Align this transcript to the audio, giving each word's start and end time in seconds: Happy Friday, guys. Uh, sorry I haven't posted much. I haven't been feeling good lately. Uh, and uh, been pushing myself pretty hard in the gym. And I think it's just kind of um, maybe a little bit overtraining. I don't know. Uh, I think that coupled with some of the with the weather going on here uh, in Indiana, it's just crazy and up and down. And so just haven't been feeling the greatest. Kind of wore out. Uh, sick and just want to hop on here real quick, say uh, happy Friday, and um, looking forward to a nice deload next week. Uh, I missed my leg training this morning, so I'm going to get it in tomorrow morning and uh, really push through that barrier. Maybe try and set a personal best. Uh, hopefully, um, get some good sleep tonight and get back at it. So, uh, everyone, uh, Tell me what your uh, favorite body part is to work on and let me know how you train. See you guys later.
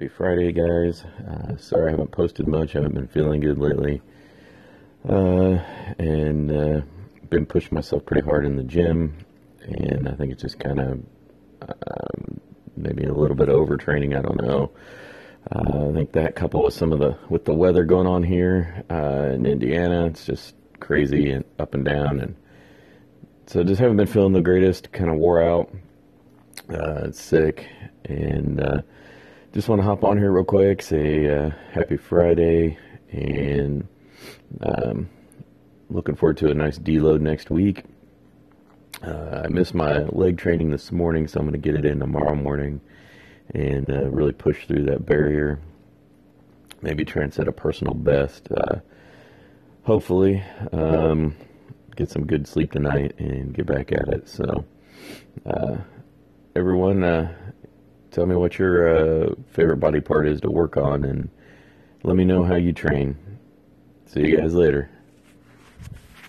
Happy 0.00 0.08
Friday, 0.16 0.50
guys. 0.50 1.04
Uh, 1.28 1.58
sorry 1.58 1.88
I 1.88 1.90
haven't 1.90 2.10
posted 2.10 2.48
much. 2.48 2.74
I 2.74 2.78
haven't 2.78 2.94
been 2.94 3.06
feeling 3.06 3.38
good 3.38 3.58
lately. 3.58 4.00
Uh, 5.06 5.58
and 5.98 6.50
uh, 6.50 6.80
been 7.28 7.44
pushing 7.44 7.74
myself 7.74 8.06
pretty 8.06 8.22
hard 8.26 8.46
in 8.46 8.56
the 8.56 8.62
gym. 8.62 9.14
And 9.60 10.08
I 10.08 10.12
think 10.12 10.32
it's 10.32 10.40
just 10.40 10.58
kind 10.58 10.80
of 10.80 11.02
um, 11.60 12.40
maybe 12.78 13.04
a 13.04 13.12
little 13.12 13.36
bit 13.36 13.50
overtraining. 13.50 14.16
I 14.16 14.22
don't 14.22 14.40
know. 14.40 14.70
Uh, 15.54 15.90
I 15.90 15.92
think 15.92 16.12
that 16.12 16.34
coupled 16.34 16.64
with 16.64 16.72
some 16.72 16.94
of 16.94 16.98
the 16.98 17.18
with 17.28 17.44
the 17.44 17.52
weather 17.52 17.84
going 17.84 18.06
on 18.06 18.22
here 18.22 18.82
uh, 18.90 19.34
in 19.34 19.44
Indiana, 19.44 20.06
it's 20.06 20.24
just 20.24 20.54
crazy 20.80 21.30
and 21.30 21.44
up 21.58 21.74
and 21.74 21.84
down. 21.84 22.20
And 22.20 22.36
so 23.48 23.62
just 23.62 23.82
haven't 23.82 23.98
been 23.98 24.06
feeling 24.06 24.32
the 24.32 24.40
greatest. 24.40 24.92
Kind 24.92 25.10
of 25.10 25.16
wore 25.16 25.42
out. 25.42 25.70
Uh, 26.70 27.12
sick 27.12 27.68
and 28.06 28.82
just 29.52 29.68
want 29.68 29.80
to 29.80 29.84
hop 29.84 30.04
on 30.04 30.16
here 30.16 30.30
real 30.30 30.44
quick, 30.44 30.80
say 30.80 31.28
uh, 31.28 31.50
happy 31.72 31.96
Friday, 31.96 32.78
and 33.10 33.86
um, 34.60 35.08
looking 35.88 36.14
forward 36.14 36.36
to 36.36 36.50
a 36.50 36.54
nice 36.54 36.78
deload 36.78 37.20
next 37.20 37.50
week. 37.50 37.84
Uh, 39.02 39.42
I 39.44 39.48
missed 39.48 39.74
my 39.74 40.04
leg 40.04 40.38
training 40.38 40.70
this 40.70 40.92
morning, 40.92 41.26
so 41.26 41.40
I'm 41.40 41.46
going 41.46 41.60
to 41.60 41.68
get 41.68 41.74
it 41.74 41.84
in 41.84 41.98
tomorrow 41.98 42.36
morning 42.36 42.80
and 43.52 43.90
uh, 43.90 44.08
really 44.10 44.32
push 44.32 44.66
through 44.66 44.84
that 44.84 45.04
barrier. 45.04 45.58
Maybe 46.80 47.04
try 47.04 47.24
and 47.24 47.34
set 47.34 47.48
a 47.48 47.52
personal 47.52 47.94
best. 47.94 48.46
Uh, 48.52 48.76
hopefully, 49.82 50.44
um, 50.72 51.34
get 51.96 52.08
some 52.08 52.24
good 52.24 52.46
sleep 52.46 52.70
tonight 52.70 53.16
and 53.18 53.52
get 53.52 53.66
back 53.66 53.90
at 53.90 54.08
it. 54.08 54.28
So, 54.28 54.64
uh, 55.44 55.78
everyone, 56.54 57.02
uh, 57.02 57.34
Tell 58.10 58.26
me 58.26 58.34
what 58.34 58.58
your 58.58 58.88
uh, 58.88 59.34
favorite 59.48 59.76
body 59.76 60.00
part 60.00 60.26
is 60.26 60.40
to 60.40 60.50
work 60.50 60.76
on 60.76 61.04
and 61.04 61.28
let 62.02 62.16
me 62.16 62.24
know 62.24 62.42
how 62.42 62.56
you 62.56 62.72
train. 62.72 63.16
See 64.06 64.20
you 64.20 64.36
guys 64.36 64.54
later. 64.54 64.90